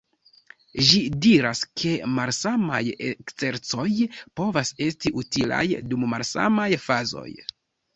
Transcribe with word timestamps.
Ĝi 0.91 1.01
diras, 1.25 1.61
ke 1.81 1.91
malsamaj 2.15 2.81
ekzercoj 3.11 3.87
povas 4.41 4.75
esti 4.91 5.17
utilaj 5.25 5.65
dum 5.95 6.13
malsamaj 6.17 6.73
fazoj. 6.91 7.33